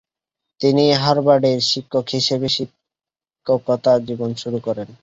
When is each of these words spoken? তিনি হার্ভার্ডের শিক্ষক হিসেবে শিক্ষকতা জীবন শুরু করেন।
তিনি 0.61 0.83
হার্ভার্ডের 0.95 1.59
শিক্ষক 1.71 2.05
হিসেবে 2.09 2.47
শিক্ষকতা 2.57 3.93
জীবন 4.07 4.29
শুরু 4.41 4.57
করেন। 4.59 4.89